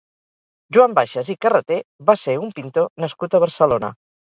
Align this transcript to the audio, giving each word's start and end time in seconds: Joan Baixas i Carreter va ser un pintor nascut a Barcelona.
Joan 0.77 0.95
Baixas 0.99 1.29
i 1.33 1.35
Carreter 1.47 1.77
va 2.11 2.17
ser 2.23 2.37
un 2.47 2.51
pintor 2.59 2.91
nascut 3.07 3.39
a 3.41 3.45
Barcelona. 3.49 3.97